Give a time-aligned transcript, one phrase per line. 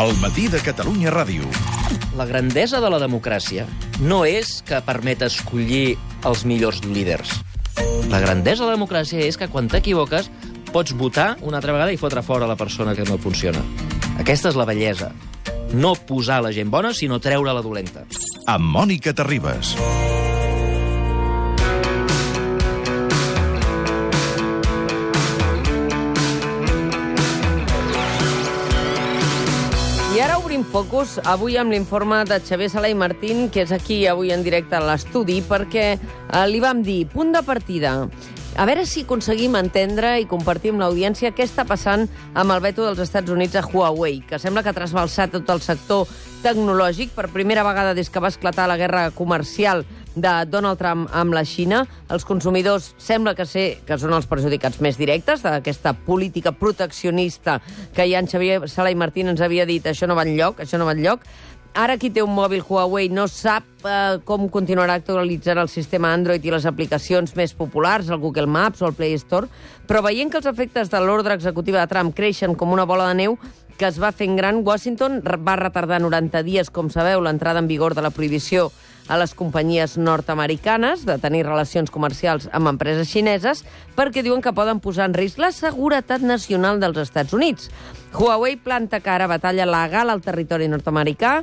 [0.00, 1.44] El matí de Catalunya Ràdio.
[2.16, 3.66] La grandesa de la democràcia
[4.00, 7.34] no és que permet escollir els millors líders.
[8.08, 10.30] La grandesa de la democràcia és que quan t'equivoques
[10.72, 13.60] pots votar una altra vegada i fotre fora la persona que no funciona.
[14.16, 15.10] Aquesta és la bellesa.
[15.76, 18.08] No posar la gent bona, sinó treure la dolenta.
[18.48, 19.76] Amb Mònica Terribas.
[30.70, 34.78] Focus avui amb l'informe de Xavier Sala i Martín, que és aquí avui en directe
[34.78, 37.94] a l'estudi, perquè eh, li vam dir, punt de partida,
[38.54, 42.86] a veure si aconseguim entendre i compartir amb l'audiència què està passant amb el veto
[42.86, 46.06] dels Estats Units a Huawei, que sembla que ha trasbalsat tot el sector
[46.44, 51.34] tecnològic per primera vegada des que va esclatar la guerra comercial de Donald Trump amb
[51.34, 51.84] la Xina.
[52.10, 57.60] Els consumidors sembla que sé que són els perjudicats més directes d'aquesta política proteccionista
[57.94, 60.80] que ja en Xavier Sala i Martín ens havia dit això no va enlloc, això
[60.80, 61.24] no va enlloc.
[61.70, 66.42] Ara qui té un mòbil Huawei no sap eh, com continuarà actualitzant el sistema Android
[66.42, 69.46] i les aplicacions més populars, el Google Maps o el Play Store,
[69.86, 73.20] però veient que els efectes de l'ordre executiva de Trump creixen com una bola de
[73.22, 73.38] neu,
[73.78, 77.94] que es va fent gran, Washington va retardar 90 dies, com sabeu, l'entrada en vigor
[77.94, 78.72] de la prohibició
[79.10, 83.64] a les companyies nord-americanes de tenir relacions comercials amb empreses xineses
[83.98, 87.68] perquè diuen que poden posar en risc la seguretat nacional dels Estats Units.
[88.14, 91.40] Huawei planta cara a batalla legal al territori nord-americà.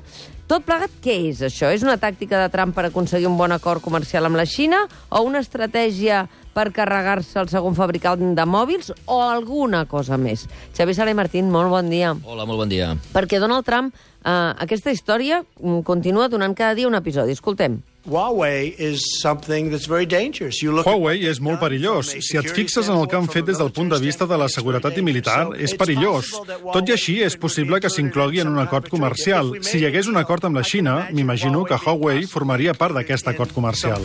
[0.48, 1.68] Tot plegat, què és això?
[1.76, 5.26] És una tàctica de Trump per aconseguir un bon acord comercial amb la Xina o
[5.28, 6.22] una estratègia
[6.56, 10.48] per carregar-se el segon fabricant de mòbils o alguna cosa més?
[10.72, 12.16] Xavier Sala i Martín, molt bon dia.
[12.24, 12.94] Hola, molt bon dia.
[13.12, 13.92] Perquè Donald Trump,
[14.28, 17.36] eh, aquesta història mm, continua donant cada dia un episodi.
[17.38, 17.80] Escoltem.
[18.08, 20.62] Huawei is something that's very dangerous.
[20.62, 22.14] You look Huawei és molt perillós.
[22.24, 24.48] Si et fixes en el que han fet des del punt de vista de la
[24.48, 26.32] seguretat i militar, és perillós.
[26.72, 29.58] Tot i així, és possible que s'inclogui en un acord comercial.
[29.60, 33.52] Si hi hagués un acord amb la Xina, m'imagino que Huawei formaria part d'aquest acord
[33.52, 34.00] comercial.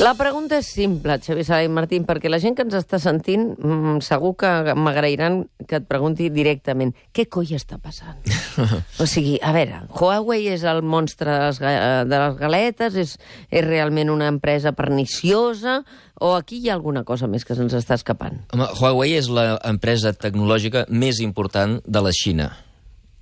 [0.00, 3.50] La pregunta és simple, Xavier Sala i Martín, perquè la gent que ens està sentint
[3.52, 8.16] mm, segur que m'agrairan que et pregunti directament què coi està passant?
[9.02, 11.60] o sigui, a veure, Huawei és el monstre de les,
[12.08, 12.96] de les galetes?
[12.96, 13.12] És,
[13.52, 15.82] és realment una empresa perniciosa?
[16.16, 18.40] O aquí hi ha alguna cosa més que se'ns està escapant?
[18.56, 22.48] Home, Huawei és l'empresa tecnològica més important de la Xina.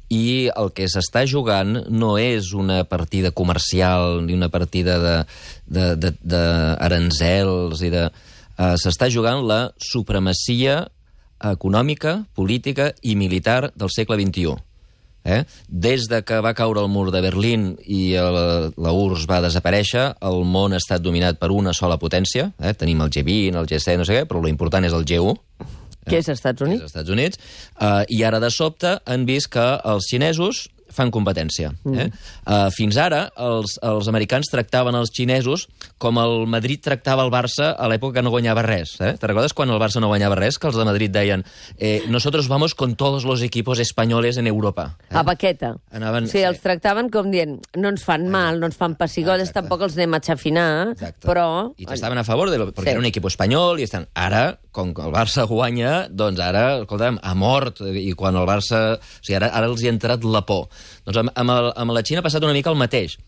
[0.09, 5.17] I el que s'està jugant no és una partida comercial ni una partida de,
[5.67, 6.45] de, de, de
[6.81, 8.09] aranzels i de...
[8.59, 10.81] Uh, s'està jugant la supremacia
[11.45, 14.57] econòmica, política i militar del segle XXI.
[15.29, 15.45] Eh?
[15.69, 18.39] Des de que va caure el mur de Berlín i el,
[18.81, 22.49] la URSS va desaparèixer, el món ha estat dominat per una sola potència.
[22.59, 22.73] Eh?
[22.79, 25.37] Tenim el G20, el G7, no sé què, però l'important és el G1,
[26.09, 26.89] Què és Estats Units?
[26.91, 27.39] Estats Units,
[27.81, 31.69] uh, i ara de sobte han vist que els xinesos fan competència.
[31.93, 32.07] Eh?
[32.49, 35.67] Uh, fins ara, els, els americans tractaven els xinesos
[36.01, 38.95] com el Madrid tractava el Barça a l'època que no guanyava res.
[39.05, 39.11] Eh?
[39.21, 41.45] Te recordes quan el Barça no guanyava res, que els de Madrid deien
[41.77, 44.97] eh, nosotros vamos con todos los equipos españoles en Europa.
[45.11, 45.75] A baqueta.
[45.93, 49.85] Anaven- sí, els tractaven com dient, no ens fan mal, no ens fan pessigolles, tampoc
[49.85, 51.29] els anem a xafinar, Exacte.
[51.29, 51.75] però...
[51.77, 52.95] I estaven a favor, de, perquè Sí.
[52.97, 54.09] era un equip espanyol, i estan...
[54.17, 58.83] Ara, com que el Barça guanya, doncs ara, escolta'm, ha mort, i quan el Barça...
[58.99, 60.69] O sigui, ara, ara els hi ha entrat la por.
[61.09, 63.19] Doncs amb, amb, el, amb la Xina ha passat una mica el mateix.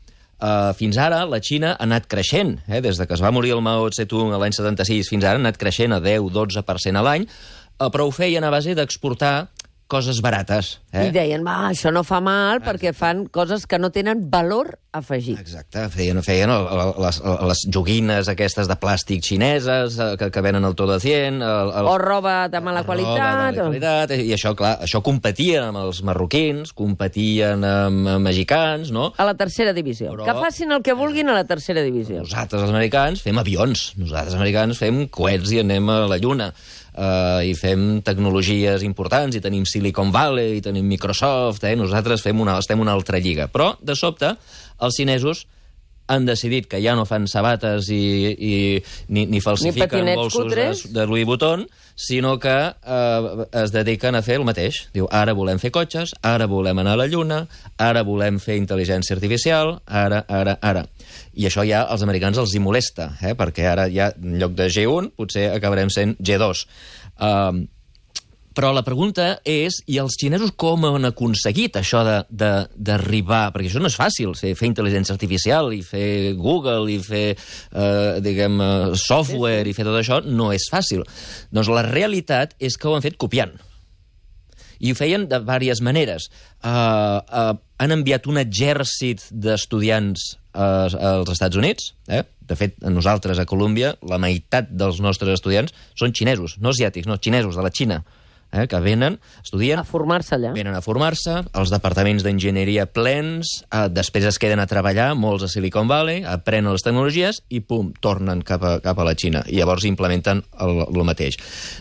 [0.40, 2.78] Uh, fins ara la Xina ha anat creixent, eh?
[2.80, 5.58] des de que es va morir el Mao Tse-tung l'any 76 fins ara ha anat
[5.60, 9.34] creixent a 10-12% a l'any, uh, però ho feien a base d'exportar
[9.90, 10.76] coses barates.
[10.94, 11.08] Eh?
[11.08, 15.38] I deien, va, això no fa mal perquè fan coses que no tenen valor afegit.
[15.38, 20.74] Exacte, feien, feien les, les joguines aquestes de plàstic xineses eh, que, que venen al
[20.78, 21.42] tot de 100...
[21.42, 23.14] El, el, O roba de mala roba qualitat.
[23.20, 28.26] de mala o- qualitat, I això, clar, això competia amb els marroquins, competien amb, amb
[28.30, 29.10] mexicans, no?
[29.18, 30.12] A la tercera divisió.
[30.16, 32.22] Però- Que facin el que vulguin a la tercera divisió.
[32.26, 33.92] Nosaltres, els americans, fem avions.
[33.96, 36.50] Nosaltres, els americans, fem coets i anem a la Lluna.
[36.90, 41.76] Uh, I fem tecnologies importants, i tenim Silicon Valley, i tenim Microsoft, eh?
[41.78, 43.46] nosaltres fem una, estem una altra lliga.
[43.52, 44.34] Però, de sobte,
[44.82, 45.46] els xinesos
[46.10, 48.02] han decidit que ja no fan sabates i,
[48.34, 48.54] i
[49.14, 50.50] ni, ni falsifiquen patinets bolsos
[50.88, 54.82] de, de Louis Vuitton, sinó que eh, es dediquen a fer el mateix.
[54.94, 57.44] Diu, ara volem fer cotxes, ara volem anar a la Lluna,
[57.78, 60.86] ara volem fer intel·ligència artificial, ara, ara, ara.
[61.38, 63.36] I això ja als americans els hi molesta, eh?
[63.38, 66.64] perquè ara ja, en lloc de G1, potser acabarem sent G2.
[67.20, 67.60] Uh,
[68.60, 73.46] però la pregunta és, i els xinesos com han aconseguit això d'arribar...
[73.54, 78.18] Perquè això no és fàcil, fer, fer intel·ligència artificial i fer Google i fer, eh,
[78.20, 81.06] diguem, eh, software i fer tot això no és fàcil.
[81.48, 83.56] Doncs la realitat és que ho han fet copiant.
[84.76, 86.28] I ho feien de diverses maneres.
[86.60, 91.94] Uh, uh, han enviat un exèrcit d'estudiants uh, als Estats Units.
[92.12, 92.26] Eh?
[92.44, 97.20] De fet, nosaltres, a Colòmbia, la meitat dels nostres estudiants són xinesos, no asiàtics, no,
[97.20, 98.02] xinesos, de la Xina
[98.52, 99.80] eh, que venen, estudien...
[99.80, 100.52] A formar-se allà.
[100.56, 105.50] Venen a formar-se, els departaments d'enginyeria plens, eh, després es queden a treballar, molts a
[105.52, 109.44] Silicon Valley, aprenen les tecnologies i, pum, tornen cap a, cap a la Xina.
[109.48, 111.38] I llavors implementen el, el mateix.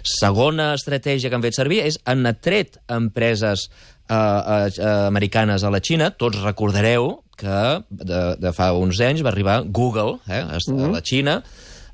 [0.07, 3.69] Segona estratègia que han fet servir és han atret empreses
[4.09, 6.11] eh, eh, americanes a la Xina.
[6.11, 11.03] Tots recordareu que de, de fa uns anys va arribar Google eh, a, a la
[11.05, 11.39] Xina,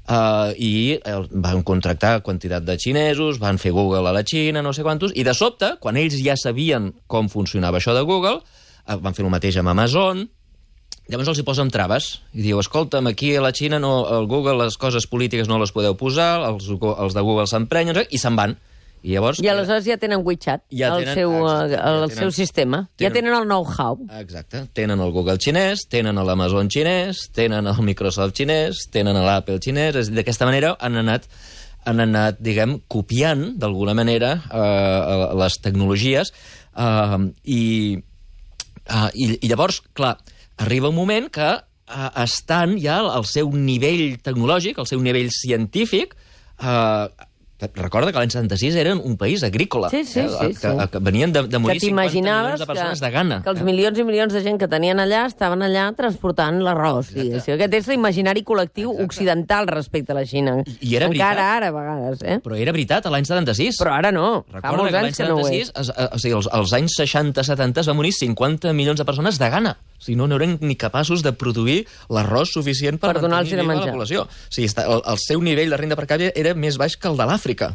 [0.05, 0.99] Uh, i
[1.33, 5.23] van contractar quantitat de xinesos, van fer Google a la Xina, no sé quantos, i
[5.25, 9.33] de sobte, quan ells ja sabien com funcionava això de Google, uh, van fer el
[9.33, 10.21] mateix amb Amazon,
[11.09, 14.59] llavors els hi posen traves, i diu, escolta'm, aquí a la Xina no, el Google
[14.61, 18.53] les coses polítiques no les podeu posar, els, els de Google s'emprenyen, i se'n van.
[19.05, 19.39] I llavors...
[19.43, 22.79] I aleshores ja tenen WeChat, Ja el, tenen- seu, exacte, el, ja tenen- seu sistema.
[22.97, 23.99] Ja tenen- tenen el know-how.
[24.19, 24.63] Exacte.
[24.73, 30.09] Tenen el Google xinès, tenen l'Amazon xinès, tenen el Microsoft xinès, tenen l'Apple xinès...
[30.15, 31.29] D'aquesta manera han anat
[31.85, 36.31] han anat, diguem, copiant, d'alguna manera, eh, les tecnologies
[36.73, 37.59] eh, i,
[38.89, 40.15] eh, i, i llavors, clar,
[40.65, 46.15] arriba un moment que eh, estan ja al seu nivell tecnològic, al seu nivell científic,
[46.57, 47.05] eh,
[47.73, 49.89] recorda que l'any 76 eren un país agrícola.
[49.89, 50.87] Sí, sí, eh, sí, que, sí.
[50.91, 53.41] que venien de, de morir que 50 t'imaginaves milions de persones de gana.
[53.43, 53.63] que els eh?
[53.63, 57.13] milions i milions de gent que tenien allà estaven allà transportant l'arròs.
[57.15, 57.55] diguéssim.
[57.55, 59.05] Aquest és l'imaginari col·lectiu Exacte.
[59.05, 60.57] occidental respecte a la Xina.
[60.79, 61.55] I era Encara veritat.
[61.55, 62.39] ara, a vegades, eh?
[62.43, 63.79] Però era veritat, a l'any 76.
[63.79, 64.43] Però ara no.
[64.51, 65.73] Fa Recorda molts que l'any anys que no ho 76, és.
[65.81, 69.39] es, eh, o sigui, als, als anys 60-70 es va morir 50 milions de persones
[69.39, 69.77] de gana.
[69.95, 71.79] O sigui, no, no eren ni capaços de produir
[72.13, 74.27] l'arròs suficient per, Per mantenir viva la població.
[74.27, 77.11] O sigui, està, el, el seu nivell de renda per càpita era més baix que
[77.11, 77.73] el de l'Àfrica.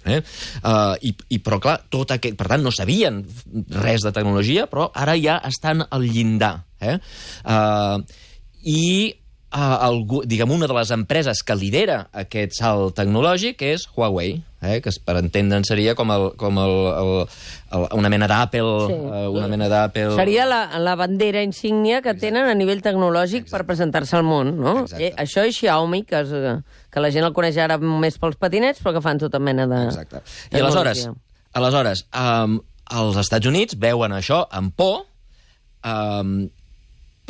[0.00, 0.22] Eh?
[0.64, 3.20] Uh, i, i, però, clar, tot aquest, per tant, no sabien
[3.84, 6.54] res de tecnologia, però ara ja estan al llindar.
[6.80, 6.96] Eh?
[7.44, 8.00] Uh,
[8.64, 8.80] I
[9.52, 14.78] uh, algú, diguem, una de les empreses que lidera aquest salt tecnològic és Huawei, eh?
[14.84, 17.10] que per entendre'n seria com, el, com el, el,
[17.78, 18.96] el, una mena d'Apple, Sí.
[18.96, 20.14] uh, una mena d'Apple...
[20.18, 24.78] Seria la, la bandera insígnia que tenen a nivell tecnològic per presentar-se al món, no?
[24.84, 25.10] Exacte.
[25.10, 26.56] Eh, això és Xiaomi, que, és, eh,
[26.90, 29.84] que la gent el coneix ara més pels patinets, però que fan tota mena de...
[29.90, 30.22] Exacte.
[30.50, 31.06] I aleshores,
[31.58, 32.60] aleshores um,
[32.90, 35.04] els Estats Units veuen això amb por
[35.86, 36.48] um,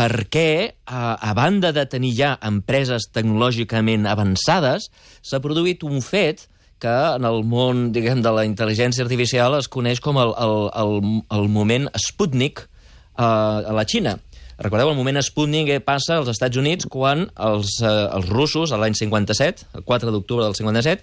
[0.01, 4.89] perquè, a, a banda de tenir ja empreses tecnològicament avançades,
[5.21, 6.47] s'ha produït un fet
[6.81, 10.97] que en el món diguem, de la intel·ligència artificial es coneix com el, el, el,
[11.37, 14.17] el moment Sputnik uh, a la Xina.
[14.61, 18.97] Recordeu, el moment Sputnik eh, passa als Estats Units quan els, eh, els russos, l'any
[18.97, 21.01] 57, el 4 d'octubre del 57,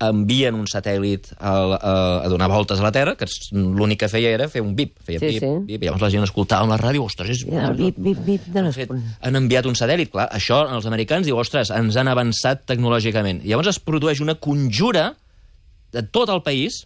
[0.00, 1.94] envien un satèl·lit a, a,
[2.24, 4.94] a donar voltes a la Terra, que l'únic que feia era fer un bip.
[5.04, 5.50] Feia Sí, bip, sí.
[5.68, 7.44] bip, i llavors la gent escoltava en la ràdio, ostres, és...
[7.44, 8.78] I el bip, bip, bip de les...
[8.80, 13.44] fet, han enviat un satèl·lit, clar, això els americans diu, ostres, ens han avançat tecnològicament.
[13.44, 15.10] Llavors es produeix una conjura
[15.92, 16.84] de tot el país,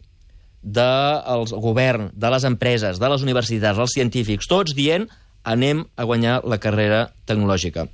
[0.65, 5.05] del govern, de les empreses, de les universitats, dels científics, tots dient
[5.45, 7.85] anem a guanyar la carrera tecnològica.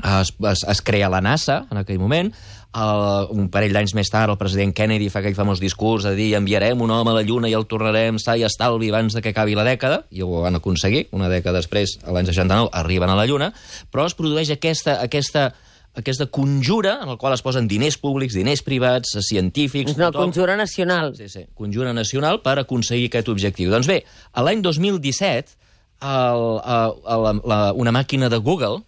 [0.00, 2.32] Es, es, es crea la NASA en aquell moment,
[2.72, 6.30] el, un parell d'anys més tard el president Kennedy fa aquell famós discurs de dir
[6.38, 9.34] enviarem un home a la Lluna i el tornarem sa i estalvi abans de que
[9.34, 13.18] acabi la dècada, i ho van aconseguir, una dècada després, a l'any 69, arriben a
[13.18, 13.52] la Lluna,
[13.92, 15.50] però es produeix aquesta, aquesta,
[15.98, 19.92] aquesta conjura en la qual es posen diners públics, diners privats, científics...
[19.98, 20.30] Una tothom.
[20.30, 21.12] conjura nacional.
[21.18, 23.68] Sí, sí, conjura nacional per aconseguir aquest objectiu.
[23.74, 24.00] Doncs bé,
[24.40, 25.58] l'any 2017,
[26.02, 28.80] el, el, el, la, una màquina de Google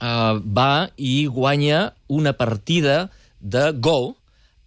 [0.00, 4.16] uh, va i guanya una partida de Go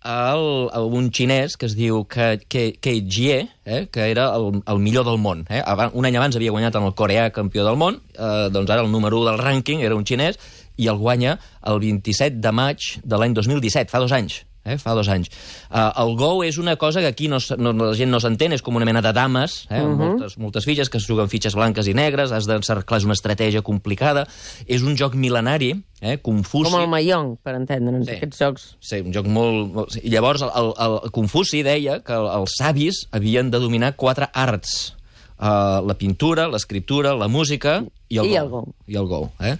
[0.05, 0.35] a
[0.83, 5.05] un xinès que es diu Ke, Ke, Ke Jie, eh, que era el, el millor
[5.07, 5.45] del món.
[5.49, 5.61] Eh?
[5.63, 8.83] Aba- Un any abans havia guanyat en el coreà campió del món, eh, doncs ara
[8.83, 10.35] el número 1 del rànquing era un xinès,
[10.75, 11.37] i el guanya
[11.69, 14.41] el 27 de maig de l'any 2017, fa dos anys.
[14.65, 15.27] Eh, fa dos anys.
[15.67, 18.61] Uh, el Go és una cosa que aquí no, no, la gent no s'entén, és
[18.63, 19.97] com una mena de dames, eh, uh -huh.
[19.97, 23.61] moltes, moltes fitxes que es juguen fitxes blanques i negres, has d'encerclar, és una estratègia
[23.61, 24.25] complicada,
[24.65, 26.71] és un joc mil·lenari, eh, Confuci...
[26.71, 28.13] Com el Mahjong, per entendre'ns, Sí.
[28.15, 28.77] aquests jocs.
[28.79, 29.73] Sí, un joc molt...
[29.73, 29.95] molt...
[30.01, 34.29] I llavors el, el, el Confuci deia que el- els savis havien de dominar quatre
[34.33, 34.95] arts.
[35.43, 38.37] Uh, la pintura, l'escriptura, la música i el I Go.
[38.39, 38.61] el Go.
[38.87, 39.57] I el Go, eh?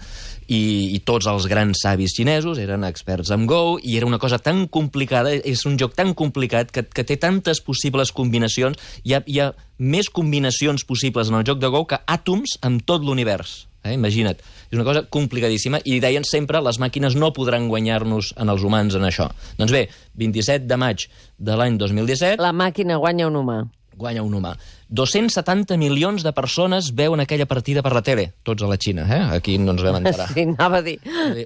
[0.48, 0.62] I,
[0.96, 4.62] I tots els grans savis xinesos eren experts en Go i era una cosa tan
[4.72, 9.42] complicada, és un joc tan complicat que, que té tantes possibles combinacions, hi ha, hi
[9.44, 9.50] ha
[9.84, 13.66] més combinacions possibles en el joc de Go que àtoms en tot l'univers.
[13.84, 13.98] Eh?
[13.98, 14.40] Imagina't.
[14.72, 18.96] És una cosa complicadíssima i deien sempre les màquines no podran guanyar-nos en els humans
[18.96, 19.28] en això.
[19.60, 22.40] Doncs bé, 27 de maig de l'any 2017...
[22.40, 23.63] La màquina guanya un humà.
[23.98, 24.56] Guanya un humà.
[24.90, 29.22] 270 milions de persones veuen aquella partida per la tele, tots a la Xina, eh?
[29.38, 30.28] Aquí no ens vam enterar.
[30.36, 31.00] Sí, anava a dir.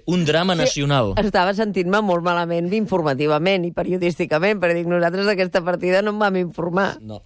[0.06, 1.13] Un drama nacional.
[1.22, 6.38] Estava sentint-me molt malament informativament i periodísticament, perquè dic, nosaltres d'aquesta partida no em vam
[6.44, 6.98] informar.
[7.01, 7.22] No,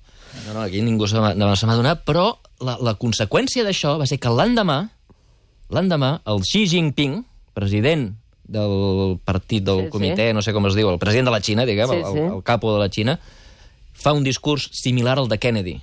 [0.46, 2.30] no, no aquí ningú se m'ha no se m'ha donat, però
[2.62, 4.80] la, la conseqüència d'això va ser que l'endemà,
[5.72, 7.22] l'endemà, el Xi Jinping,
[7.56, 8.10] president
[8.52, 9.92] del partit del Sí, sí.
[9.94, 12.20] comitè, no sé com es diu, el president de la Xina, diguem, Sí, el, sí.
[12.20, 13.20] el, el capo de la Xina,
[14.02, 15.78] fa un discurs similar al de Kennedy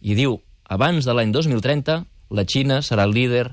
[0.00, 0.38] i diu,
[0.70, 3.50] abans de l'any 2030, la Xina serà el líder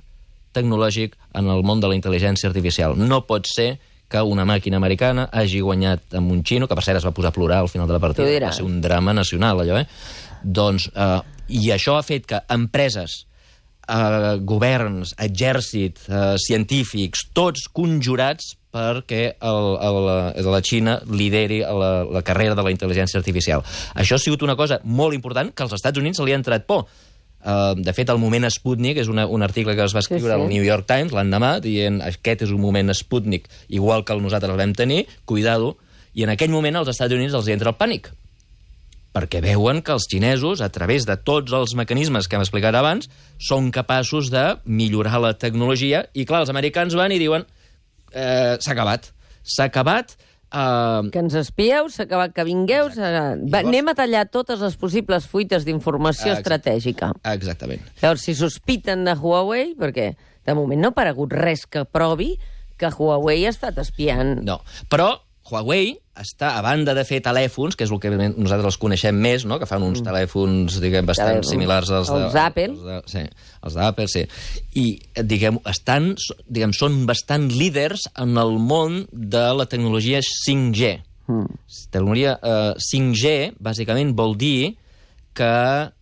[0.56, 2.96] tecnològic en el món de la intel·ligència artificial.
[2.98, 3.78] No pot ser
[4.08, 7.34] que una màquina americana hagi guanyat amb un xino, que per cert es va posar
[7.34, 8.30] a plorar al final de la partida.
[8.46, 9.88] Va ser un drama nacional, allò, eh?
[10.44, 13.26] Doncs, eh, I això ha fet que empreses,
[13.88, 22.24] eh, governs, exèrcit, eh, científics, tots conjurats perquè el, el, la Xina lideri la, la
[22.26, 23.66] carrera de la intel·ligència artificial.
[23.98, 26.68] Això ha sigut una cosa molt important que als Estats Units se li ha entrat
[26.70, 26.86] por.
[27.48, 30.34] Uh, de fet, el moment Sputnik és una, un article que es va escriure Sí,
[30.34, 30.38] sí.
[30.42, 34.52] al New York Times l'endemà, dient aquest és un moment Sputnik igual que el nosaltres
[34.52, 35.76] el vam tenir, cuidado,
[36.18, 38.10] i en aquell moment als Estats Units els entra el pànic
[39.18, 43.08] perquè veuen que els xinesos, a través de tots els mecanismes que hem explicat abans,
[43.42, 47.48] són capaços de millorar la tecnologia, i clar, els americans van i diuen
[48.14, 49.12] eh, s'ha acabat.
[49.44, 50.16] S'ha acabat...
[50.48, 52.90] Eh, Que ens espieu, s'ha acabat que vingueu...
[52.96, 56.42] Va, anem a tallar totes les possibles fuites d'informació Exacte.
[56.44, 57.12] estratègica.
[57.34, 57.84] exactament.
[58.02, 60.14] Llavors, si sospiten de Huawei, perquè
[60.48, 62.38] de moment no ha aparegut res que provi
[62.78, 64.38] que Huawei ha estat espiant.
[64.46, 64.62] No.
[64.90, 65.10] Però
[65.48, 69.46] Huawei està, a banda de fer telèfons, que és el que nosaltres els coneixem més,
[69.48, 69.60] no?
[69.62, 71.52] que fan uns telèfons, diguem, bastant Telèfons.
[71.54, 72.22] similars als de...
[72.26, 72.72] Els Apple.
[72.74, 73.24] Els de, sí,
[73.68, 74.24] els d'Apple, sí.
[74.82, 74.86] I,
[75.30, 76.14] diguem, estan,
[76.48, 80.96] diguem, són bastant líders en el món de la tecnologia 5G.
[81.28, 81.62] Mm.
[81.94, 84.74] Tecnologia eh, 5G, bàsicament, vol dir
[85.38, 85.54] que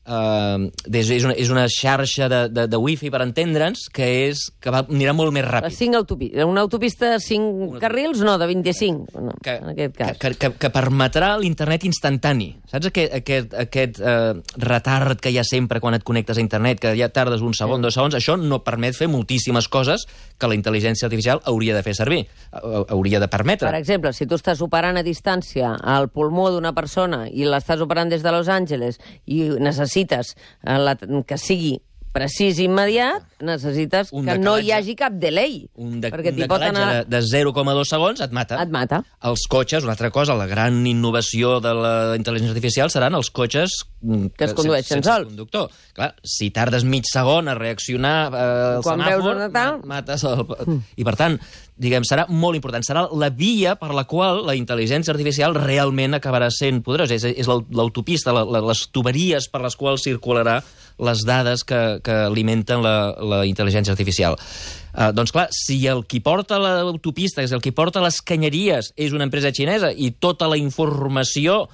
[0.06, 4.46] eh, és, és, una, és una xarxa de, de, de wifi, per entendre'ns, que, és,
[4.62, 5.74] que va, anirà molt més ràpid.
[5.76, 6.46] cinc autopistes.
[6.46, 8.22] Una autopista de 5 carrils?
[8.26, 9.20] No, de 25.
[9.22, 10.20] No, que, en aquest cas.
[10.22, 12.52] Que, que, que permetrà l'internet instantani.
[12.70, 16.82] Saps aquest, aquest, aquest eh, retard que hi ha sempre quan et connectes a internet,
[16.84, 18.18] que ja tardes un segon, dos segons?
[18.18, 20.06] Això no permet fer moltíssimes coses
[20.38, 23.70] que la intel·ligència artificial hauria de fer servir, hauria de permetre.
[23.70, 28.12] Per exemple, si tu estàs operant a distància al pulmó d'una persona i l'estàs operant
[28.12, 31.78] des de Los Angeles i necessites eh, la, que sigui
[32.16, 35.66] precís i immediat, necessites Un que no hi hagi cap delay.
[35.76, 36.86] un, de, perquè un decalatge anar...
[37.04, 38.56] de, de 0,2 segons et mata.
[38.64, 39.02] Et mata.
[39.28, 43.82] Els cotxes, una altra cosa, la gran innovació de la intel·ligència artificial seran els cotxes
[44.00, 45.28] mm, Que es condueixen sense sols.
[45.34, 45.68] conductor.
[46.00, 48.48] Clar, si tardes mig segon a reaccionar eh,
[48.78, 50.46] el Quan veus semàfor, ma- mates el...
[50.96, 51.36] I per tant,
[51.76, 52.84] diguem, serà molt important.
[52.88, 57.18] Serà la via per la qual la intel·ligència artificial realment acabarà sent poderosa.
[57.18, 60.62] És, és l'au- l'autopista, la, la, les tuberies per les quals circularà
[61.04, 64.38] les dades que, que alimenten la, la intel·ligència artificial.
[64.96, 69.12] Uh, doncs clar, si el qui porta l'autopista, és el qui porta les canyeries, és
[69.12, 71.66] una empresa xinesa i tota la informació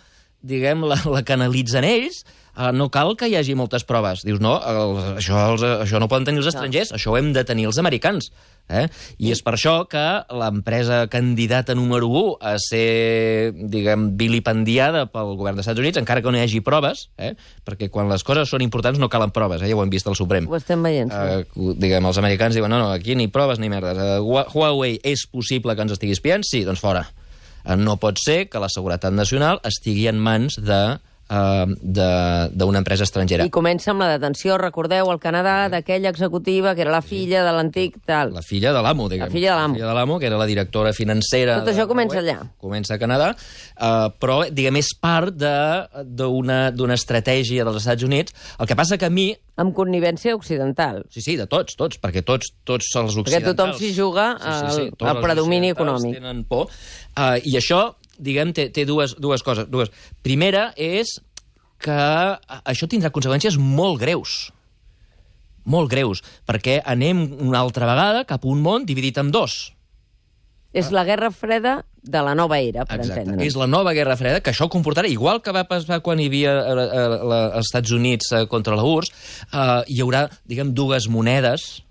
[0.41, 2.23] diguem, la, la canalitzen ells,
[2.57, 4.23] uh, no cal que hi hagi moltes proves.
[4.27, 7.43] Dius, no, el, això, els, això no poden tenir els estrangers, això ho hem de
[7.47, 8.31] tenir els americans.
[8.71, 8.85] Eh?
[9.19, 10.01] I és per això que
[10.37, 16.31] l'empresa candidata número 1 a ser, diguem, vilipendiada pel govern dels Estats Units, encara que
[16.31, 17.33] no hi hagi proves, eh?
[17.67, 19.69] perquè quan les coses són importants no calen proves, eh?
[19.71, 20.47] ja ho hem vist al Suprem.
[20.47, 21.11] Ho estem veient.
[21.11, 21.43] sí.
[21.59, 23.97] Uh, diguem, els americans diuen, no, no, aquí ni proves ni merdes.
[23.97, 26.45] Uh, Huawei és possible que ens estigui espiant?
[26.47, 27.07] Sí, doncs fora.
[27.65, 30.99] Uh, no pot ser que la seguretat nacional estigui en mans de-
[31.31, 33.45] d'una empresa estrangera.
[33.47, 37.53] I comença amb la detenció, recordeu, al Canadà, d'aquella executiva que era la filla de
[37.55, 38.33] l'antic tal.
[38.35, 39.27] La filla de l'amo, diguem.
[39.27, 39.73] La filla de l'amo.
[39.73, 41.59] La filla de l'amo, que era la directora financera...
[41.61, 42.37] Tot això comença allà.
[42.61, 48.35] Comença a Canadà, uh, però, diguem, és part de- d'una estratègia dels Estats Units.
[48.59, 49.31] El que passa que a mi...
[49.61, 51.03] Amb connivència occidental.
[51.13, 53.55] Sí, sí, de tots, tots, perquè tots, tots els Perquè occidentals...
[53.55, 56.15] tothom s'hi juga al- tots al els predomini econòmic.
[56.17, 56.71] Tenen por.
[57.11, 57.81] Uh, I això,
[58.21, 59.67] diguem, té, té dues, dues coses.
[59.71, 59.91] Dues.
[60.23, 61.17] Primera és
[61.81, 61.99] que
[62.61, 64.51] això tindrà conseqüències molt greus
[65.65, 69.73] molt greus, perquè anem una altra vegada cap a un món dividit en dos.
[70.73, 73.21] És la guerra freda de la nova era, per Exacte.
[73.21, 73.45] entendre'ns.
[73.45, 76.53] És la nova Guerra Freda, que això comportarà, igual que va passar quan hi havia
[76.57, 79.11] eh, eh, als Estats Units eh, contra la URSS,
[79.51, 81.83] eh, hi haurà, diguem, dues monedes,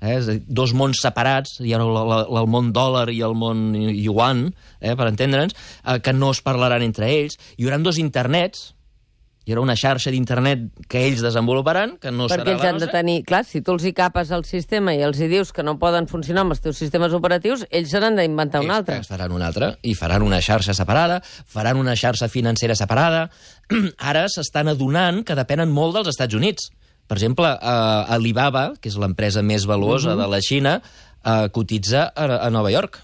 [0.00, 3.34] eh, és a dir, dos mons separats, hi la, la, el món dòlar i el
[3.38, 4.48] món yuan,
[4.80, 7.38] eh, per entendre'ns, eh, que no es parlaran entre ells.
[7.56, 8.72] Hi haurà dos internets,
[9.46, 12.80] Hi haurà una xarxa d'internet que ells desenvoluparan, que no Perquè serà ells la han
[12.82, 13.20] de tenir...
[13.28, 16.08] Clar, si tu els hi capes el sistema i els hi dius que no poden
[16.10, 18.96] funcionar amb els teus sistemes operatius, ells se n'han d'inventar un Ells- altre.
[18.98, 23.28] ells faran una altra, i faran una xarxa separada, faran una xarxa financera separada.
[24.10, 26.66] Ara s'estan adonant que depenen molt dels Estats Units.
[27.06, 30.80] Per exemple, eh, Alibaba, que és l'empresa més valuosa de la Xina,
[31.22, 33.02] eh, cotitza a, a Nova York.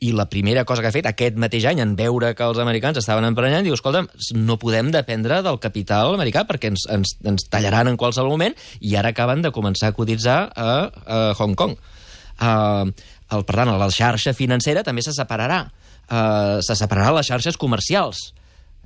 [0.00, 2.96] I la primera cosa que ha fet aquest mateix any, en veure que els americans
[2.96, 7.90] estaven emprenyant, diu, escolta, no podem dependre del capital americà perquè ens, ens, ens tallaran
[7.90, 10.70] en qualsevol moment i ara acaben de començar a cotitzar a,
[11.04, 11.76] a Hong Kong.
[12.40, 12.88] Uh,
[13.30, 15.66] el, per tant, la xarxa financera també se separarà.
[16.08, 18.30] Uh, se separarà les xarxes comercials.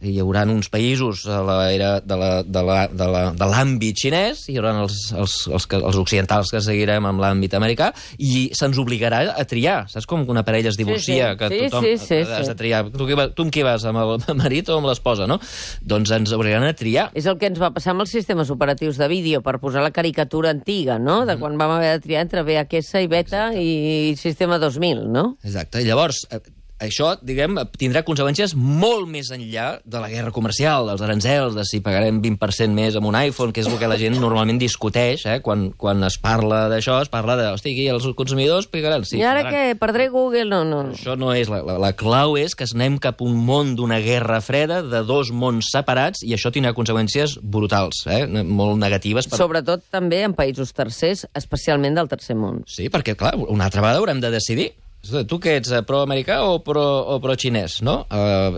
[0.04, 4.48] Hi haurà uns països a l'era de la- de la- de la- de l'àmbit xinès,
[4.50, 8.76] hi haurà els, els, els, que- els occidentals que seguirem amb l'àmbit americà, i se'ns
[8.76, 9.88] obligarà a triar.
[9.88, 11.38] Saps com una parella es divorcia, sí.
[11.38, 12.48] que Sí, tothom sí, sí, has sí.
[12.48, 12.90] de triar.
[12.90, 15.38] Tu, tu amb qui vas, amb el marit o amb l'esposa, no?
[15.80, 17.10] Doncs ens obligaran a triar.
[17.14, 19.92] És el que ens va passar amb els sistemes operatius de vídeo, per posar la
[19.92, 24.58] caricatura antiga, no?, de quan vam haver de triar entre VHS i Beta i Sistema
[24.58, 25.38] 2000, no?
[25.44, 25.80] Exacte.
[25.80, 26.40] I llavors, eh,
[26.82, 31.80] això, diguem, tindrà conseqüències molt més enllà de la guerra comercial, dels aranzels, de si
[31.84, 35.38] pagarem 20% més amb un iPhone, que és el que la gent normalment discuteix, eh?
[35.44, 39.06] Quan, quan es parla d'això, es parla de, hosti, aquí els consumidors pagaran.
[39.06, 39.54] Sí, I ara pagaran.
[39.74, 39.80] què?
[39.80, 40.48] Perdré Google?
[40.50, 40.82] No, no.
[40.94, 41.50] Això no és...
[41.54, 45.04] La, la, la clau és que anem cap a un món d'una guerra freda, de
[45.06, 48.24] dos mons separats, i això tindrà conseqüències brutals, eh?
[48.26, 49.28] molt negatives.
[49.30, 49.38] Per...
[49.38, 52.64] Sobretot també en països tercers, especialment del tercer món.
[52.70, 54.72] Sí, perquè, clar, una altra vegada haurem de decidir.
[55.04, 58.06] Tu què ets, eh, pro-americà o pro- pro-xinès, no?
[58.08, 58.56] Uh,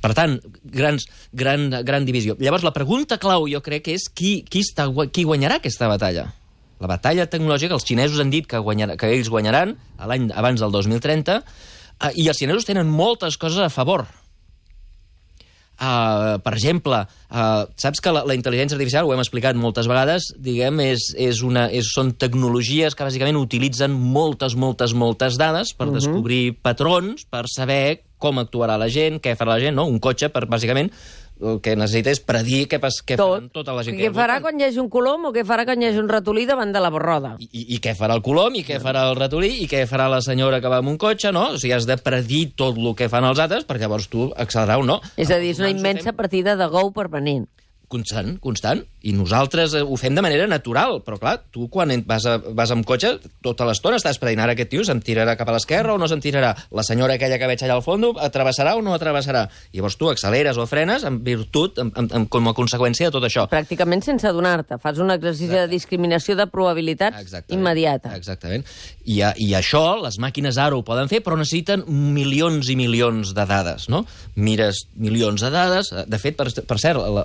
[0.00, 2.36] per tant, grans, gran, gran divisió.
[2.38, 6.28] Llavors, la pregunta clau, jo crec, és qui, qui, està, qui guanyarà aquesta batalla?
[6.78, 10.70] La batalla tecnològica, els xinesos han dit que, guanyar, que ells guanyaran l'any abans del
[10.70, 14.06] 2030, uh, i els xinesos tenen moltes coses a favor.
[15.78, 20.32] Uh, per exemple, uh, saps que la, la intel·ligència artificial, ho hem explicat moltes vegades,
[20.42, 25.86] diguem, és, és una, és, són tecnologies que bàsicament utilitzen moltes, moltes, moltes dades per
[25.86, 26.00] uh -huh.
[26.00, 29.86] descobrir patrons, per saber com actuarà la gent, què farà la gent, no?
[29.86, 30.90] Un cotxe, per, bàsicament,
[31.40, 34.38] el que necessita és predir què, pas, què faran tota la gent que Què farà
[34.42, 36.82] quan hi hagi un colom o què farà quan hi hagi un ratolí davant de
[36.82, 37.34] la roda?
[37.38, 40.08] I, i, I què farà el colom, i què farà el ratolí, i què farà
[40.10, 41.48] la senyora que va amb un cotxe, no?
[41.54, 44.80] O sigui, has de predir tot el que fan els altres, perquè llavors tu accelerar
[44.82, 45.00] o no.
[45.16, 47.46] És a dir, és una immensa fem partida de gou permanent.
[47.88, 48.82] Constant, constant.
[49.08, 52.68] I nosaltres eh, ho fem de manera natural, però clar, tu quan vas, a, vas
[52.74, 55.98] amb cotxe, tota l'estona estàs predint ara aquest tio se'm tirarà cap a l'esquerra o
[55.98, 56.50] no se'm tirarà.
[56.76, 59.46] La senyora aquella que veig allà al fons atravessarà o no atravessarà.
[59.72, 63.24] Llavors tu acceleres o frenes en virtut, en, en, en, com a conseqüència de tot
[63.24, 63.46] això.
[63.48, 64.76] Pràcticament sense adonar-te.
[64.82, 67.56] Fas un exercici de discriminació de probabilitats Exactament.
[67.62, 68.12] immediata.
[68.18, 68.66] Exactament.
[69.08, 73.32] I, a- I això, les màquines ara ho poden fer, però necessiten milions i milions
[73.32, 74.04] de dades, no?
[74.36, 75.94] Mires milions de dades.
[76.06, 77.24] De fet, per, per cert, l-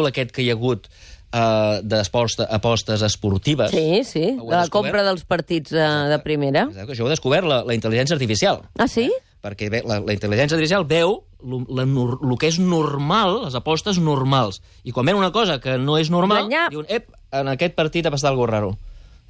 [0.00, 0.88] l'escàndol aquest que hi ha hagut
[1.32, 3.70] uh, d'apostes esportives...
[3.70, 4.70] Sí, sí, de la descobert.
[4.70, 6.68] compra dels partits eh, de primera.
[6.70, 8.62] Exacte, això ho ha descobert la, la intel·ligència artificial.
[8.78, 9.10] Ah, sí?
[9.40, 14.60] Perquè bé, la, la intel·ligència artificial veu el que és normal, les apostes normals.
[14.84, 16.68] I quan ven una cosa que no és normal, Enganyar.
[16.70, 18.74] diuen, ep, en aquest partit ha passat alguna raro.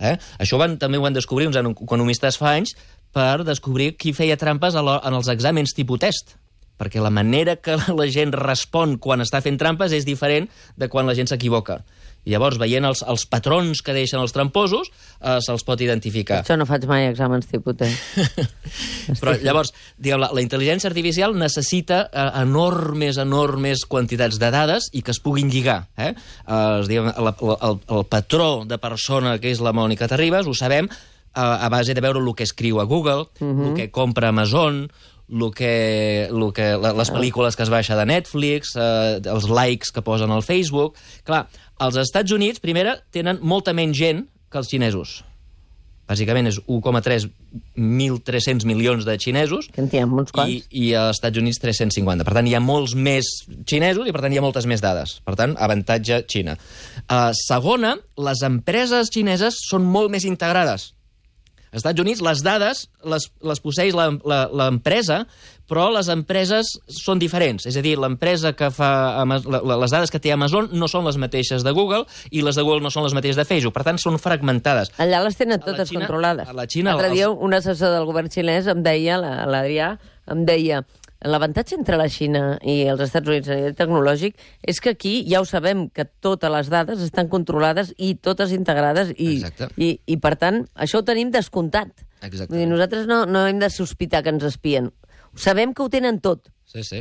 [0.00, 0.16] Eh?
[0.40, 2.72] Això van, també ho van descobrir uns economistes fa anys
[3.12, 6.35] per descobrir qui feia trampes en els exàmens tipus test
[6.81, 10.49] perquè la manera que la gent respon quan està fent trampes és diferent
[10.81, 11.83] de quan la gent s'equivoca.
[12.29, 14.90] I llavors, veient els, els patrons que deixen els tramposos,
[15.23, 16.43] eh, se'ls pot identificar.
[16.43, 17.88] Això no faig mai exàmens tipus T.
[19.23, 25.01] Però llavors, diguem, la, la intel·ligència artificial necessita eh, enormes, enormes quantitats de dades i
[25.07, 25.87] que es puguin lligar.
[25.97, 26.12] Eh?
[26.12, 26.59] Eh,
[26.90, 30.93] diguem, la, la, el, el patró de persona que és la Mònica Terribas, ho sabem,
[30.93, 33.71] eh, a base de veure el que escriu a Google, uh -huh.
[33.71, 34.90] el que compra a Amazon,
[35.31, 35.73] el que,
[36.29, 40.45] el que, les pel·lícules que es baixa de Netflix, eh, els likes que posen al
[40.47, 40.99] Facebook...
[41.27, 41.47] Clar,
[41.81, 45.21] els Estats Units, primera, tenen molta menys gent que els xinesos.
[46.11, 47.29] Bàsicament és 1,3
[47.81, 50.51] 1.300 milions de xinesos Que en tinguem uns quants.
[50.51, 52.27] i, i als Estats Units 350.
[52.27, 53.29] Per tant, hi ha molts més
[53.66, 55.19] xinesos i, per tant, hi ha moltes més dades.
[55.27, 56.57] Per tant, avantatge Xina.
[57.07, 60.90] Uh, segona, les empreses xineses són molt més integrades.
[61.70, 65.20] Als Estats Units les dades les, les posseix l'empresa,
[65.70, 67.66] però les empreses són diferents.
[67.70, 69.22] És a dir, l'empresa que fa...
[69.22, 72.02] Les dades que té Amazon no són les mateixes de Google
[72.35, 73.74] i les de Google no són les mateixes de Facebook.
[73.76, 74.90] Per tant, són fragmentades.
[74.98, 76.48] Allà les tenen totes Xina- controlades.
[76.50, 79.92] a la Xina L'altre els- dia un assessor del govern xinès em deia, la- l'Adrià,
[80.30, 80.83] em deia
[81.24, 85.42] l'avantatge entre la Xina i els Estats Units a nivell tecnològic és que aquí ja
[85.42, 89.68] ho sabem que totes les dades estan controlades i totes integrades i, Exacte.
[89.76, 91.92] i, i per tant, això ho tenim descomptat.
[92.22, 94.90] Vull dir, nosaltres no, no hem de sospitar que ens espien.
[95.37, 96.50] Sabem que ho tenen tot.
[96.70, 97.00] Sí, sí.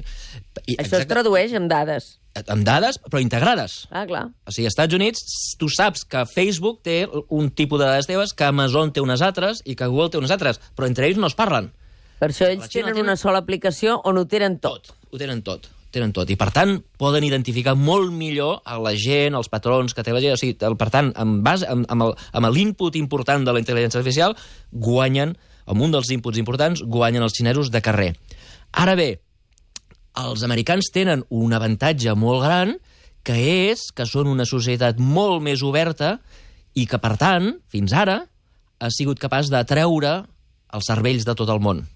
[0.65, 2.15] I, Això es tradueix en dades.
[2.49, 3.83] Amb dades, però integrades.
[3.91, 4.29] Ah, clar.
[4.47, 5.21] O sigui, als Estats Units,
[5.59, 9.61] tu saps que Facebook té un tipus de dades teves, que Amazon té unes altres
[9.65, 11.71] i que Google té unes altres, però entre ells no es parlen.
[12.19, 14.87] Per això ells tenen una sola aplicació on ho tenen tot.
[14.89, 14.95] Tot.
[15.11, 15.69] Ho tenen tot.
[15.89, 16.29] Tenen tot.
[16.29, 20.19] I, per tant, poden identificar molt millor a la gent, els patrons que té la
[20.21, 20.35] gent.
[20.35, 23.97] O sigui, per tant, amb, base, amb, amb el- amb l'input important de la intel·ligència
[23.97, 24.35] artificial,
[24.71, 28.11] guanyen, amb un dels inputs importants, guanyen els xinesos de carrer.
[28.71, 29.19] Ara bé,
[30.19, 32.75] els americans tenen un avantatge molt gran,
[33.23, 36.19] que és que són una societat molt més oberta
[36.75, 38.27] i que, per tant, fins ara,
[38.79, 40.25] ha sigut capaç d'atreure
[40.73, 41.87] els cervells de tot el món.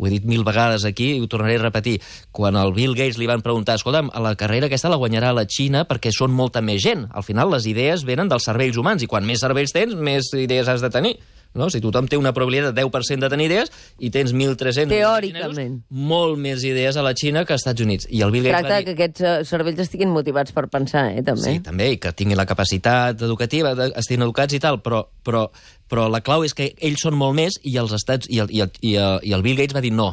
[0.00, 1.98] Ho he dit mil vegades aquí i ho tornaré a repetir.
[2.32, 5.44] Quan al Bill Gates li van preguntar, escolta'm, a la carrera aquesta la guanyarà la
[5.44, 7.04] Xina perquè són molta més gent.
[7.12, 10.72] Al final les idees venen dels cervells humans i quan més cervells tens, més idees
[10.72, 11.18] has de tenir.
[11.54, 11.66] No?
[11.72, 14.92] Si tothom té una probabilitat de 10% de tenir idees i tens 1.300...
[14.92, 15.80] Teòricament.
[15.90, 18.06] Molt més idees a la Xina que als Estats Units.
[18.10, 21.46] I el Bill Gates Tracta que aquests eh, cervells estiguin motivats per pensar, eh, també.
[21.48, 25.48] Sí, també, i que tinguin la capacitat educativa, de, estiguin educats i tal, però, però,
[25.90, 28.62] però la clau és que ells són molt més i els estats i el, i
[28.66, 30.12] el, i el, i el Bill Gates va dir no,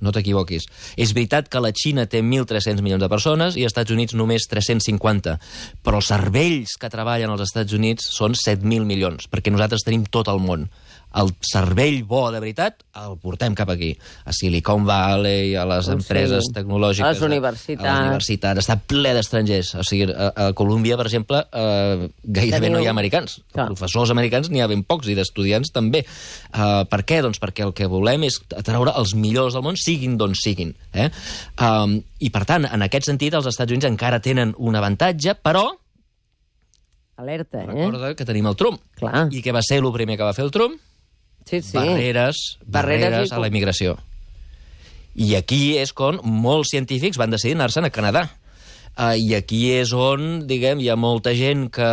[0.00, 0.66] no t'equivoquis.
[0.96, 4.48] És veritat que la Xina té 1.300 milions de persones i als Estats Units només
[4.50, 5.36] 350,
[5.84, 10.30] però els cervells que treballen als Estats Units són 7.000 milions, perquè nosaltres tenim tot
[10.32, 10.68] el món.
[11.14, 13.92] El cervell bo de veritat el portem cap aquí,
[14.26, 15.96] a Silicon Valley, a les Oh, sí.
[15.98, 17.06] empreses tecnològiques...
[17.06, 17.84] A les universitats.
[17.84, 18.60] A les universitats.
[18.64, 19.70] Està ple d'estrangers.
[19.78, 23.36] O sigui, a, a Colòmbia, per exemple, eh, gairebé Teniu- no hi ha americans.
[23.54, 23.68] Clar.
[23.70, 26.02] Professors americans n'hi ha ben pocs, i d'estudiants també.
[26.50, 27.20] Uh, per què?
[27.22, 30.74] Doncs perquè el que volem és atraure els millors del món, siguin d'on siguin.
[30.94, 31.10] Eh?
[31.62, 35.68] Um, I, per tant, en aquest sentit, els Estats Units encara tenen un avantatge, però
[37.16, 37.66] Alerta, eh?
[37.70, 38.80] recorda que tenim el Trump.
[38.98, 39.28] Clar.
[39.30, 40.80] I què va ser el primer que va fer el Trump?
[41.44, 41.76] Sí, sí.
[41.76, 43.98] barreres, Barreres barreres i- a la immigració.
[45.14, 48.30] I aquí és quan molts científics van decidir anar-se'n a Canadà.
[48.94, 51.86] Uh, I aquí és on, diguem, hi ha molta gent que,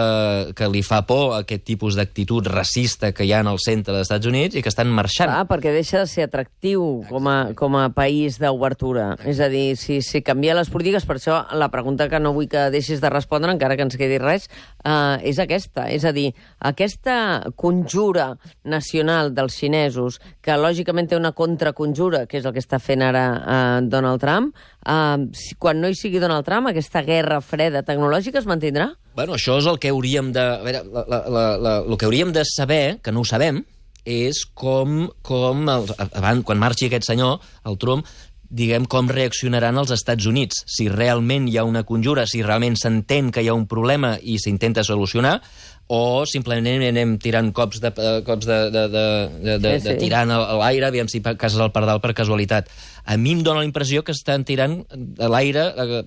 [0.53, 4.05] que li fa por aquest tipus d'actitud racista que hi ha en el centre dels
[4.05, 5.31] Estats Units i que estan marxant.
[5.31, 9.15] Clar, perquè deixa de ser atractiu com a, com a país d'obertura.
[9.25, 12.49] És a dir, si, si canvia les polítiques, per això la pregunta que no vull
[12.51, 14.45] que deixis de respondre, encara que ens quedi res,
[14.85, 15.87] eh, és aquesta.
[15.89, 16.27] És a dir,
[16.61, 17.17] aquesta
[17.57, 23.01] conjura nacional dels xinesos, que lògicament té una contraconjura, que és el que està fent
[23.09, 24.53] ara eh, Donald Trump,
[24.85, 28.91] eh, si, quan no hi sigui Donald Trump, aquesta guerra freda tecnològica es mantindrà?
[29.15, 30.41] Bueno, això és el que hauríem de...
[30.41, 33.63] A veure, la, la, la, la, el que hauríem de saber, que no ho sabem,
[34.07, 38.07] és com, com el, abans, quan marxi aquest senyor, el Trump,
[38.51, 40.65] diguem, com reaccionaran els Estats Units.
[40.67, 44.37] Si realment hi ha una conjura, si realment s'entén que hi ha un problema i
[44.43, 45.37] s'intenta solucionar,
[45.91, 49.05] o simplement anem tirant cops de, eh, cops de, de, de,
[49.43, 49.97] de, de, Sí, de sí.
[50.05, 52.69] tirant a l'aire, aviam si cases el pardal per casualitat.
[53.05, 54.81] A mi em dóna la impressió que estan tirant
[55.19, 56.03] a l'aire eh,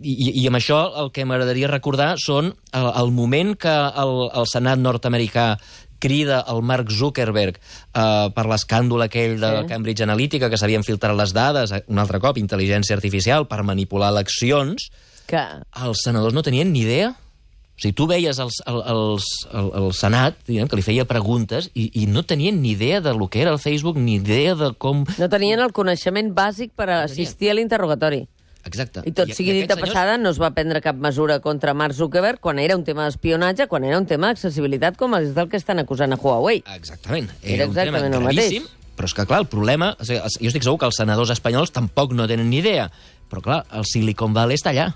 [0.00, 4.48] i, i amb això el que m'agradaria recordar són el, el moment que el, el
[4.48, 5.54] Senat nord-americà
[6.00, 9.66] crida el Mark Zuckerberg eh, per l'escàndol aquell de Sí.
[9.70, 14.10] Cambridge Analytica, que s'havien filtrat les dades, eh, un altre cop, intel·ligència artificial, per manipular
[14.10, 14.90] eleccions,
[15.30, 15.42] Que...
[15.84, 17.12] els senadors no tenien ni idea.
[17.14, 19.24] O sigui, tu veies els, el, els,
[19.56, 23.14] el, el Senat, diguem, que li feia preguntes, i, i no tenien ni idea de
[23.16, 25.06] lo que era el Facebook, ni idea de com...
[25.16, 28.26] No tenien el coneixement bàsic per assistir a l'interrogatori.
[28.64, 29.02] Exacte.
[29.08, 31.94] I tot sigui dit de senyors- passada, no es va prendre cap mesura contra Mark
[31.96, 35.56] Zuckerberg quan era un tema d'espionatge, quan era un tema d'accessibilitat, com és del que
[35.56, 36.62] estan acusant a Huawei.
[36.74, 37.30] Exactament.
[37.42, 38.76] Era un tema exactament el gravíssim, mateix.
[38.96, 39.94] Però és que, clar, el problema...
[39.98, 42.90] O sigui, jo estic segur que els senadors espanyols tampoc no tenen ni idea.
[43.30, 44.90] Però, clar, el Silicon Valley està allà.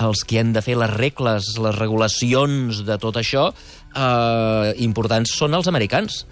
[0.00, 3.50] Els que han de fer les regles, les regulacions de tot això,
[3.92, 6.24] eh, importants són els americans.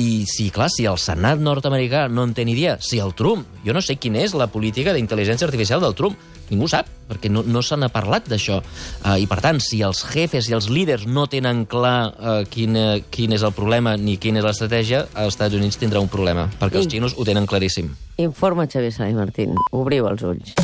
[0.00, 3.44] I sí, clar, si el Senat nord-americà no en té ni idea, si el Trump...
[3.66, 6.16] Jo no sé quina és la política d'intel·ligència artificial del Trump.
[6.48, 8.56] Ningú sap, perquè no, no se n'ha parlat d'això.
[9.04, 12.78] Uh, I, per tant, si els jefes i els líders no tenen clar uh, quin,
[12.80, 16.48] uh, quin és el problema ni quina és l'estratègia, als Estats Units tindrà un problema,
[16.58, 17.92] perquè els I- xinos ho tenen claríssim.
[18.24, 19.52] Informa Xavier Sala i Martín.
[19.70, 20.56] Obriu els ulls.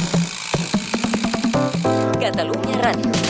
[2.25, 3.26] Catalunya Ràdio.